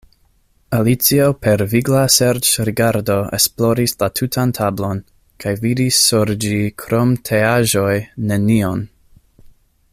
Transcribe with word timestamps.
Alicio 0.75 1.25
per 1.47 1.63
vigla 1.73 1.99
serĉrigardo 2.13 3.17
esploris 3.39 3.93
la 4.05 4.09
tutan 4.21 4.55
tablon, 4.61 5.03
kaj 5.45 5.55
vidis 5.67 6.01
sur 6.09 6.35
ĝikrom 6.47 7.15
teaĵojnenion. 7.31 8.87